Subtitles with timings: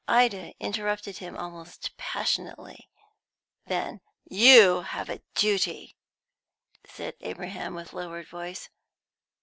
[0.07, 2.89] Ida interrupted him almost passionately.
[3.67, 5.95] "Then you have a duty,"
[6.87, 8.69] said Abraham, with lowered voice.